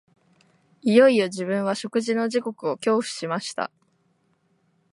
[0.81, 3.69] いよいよ自分は食事の時刻を恐怖しました